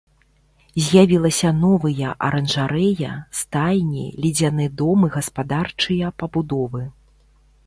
З'явілася 0.85 1.51
новыя 1.65 2.15
аранжарэя, 2.29 3.11
стайні, 3.41 4.07
ледзяны 4.25 4.65
дом 4.81 4.99
і 5.11 5.11
гаспадарчыя 5.19 6.11
пабудовы. 6.25 6.83